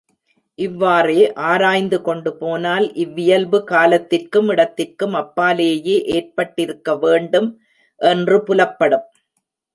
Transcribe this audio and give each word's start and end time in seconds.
இவ்வாறே 0.59 1.17
ஆராய்ந்துகொண்டு 1.49 2.31
போனால், 2.33 2.93
இவ்வியல்பு 2.93 3.63
காலத்திற்கும் 3.63 4.49
இடத்திற்கும் 4.49 5.13
அப்பாலேயே 5.13 5.97
ஏற்பட்டிருக்க 6.15 6.97
வேண்டும் 6.97 7.49
என்று 8.01 8.43
புலப் 8.43 8.77
படும். 8.79 9.07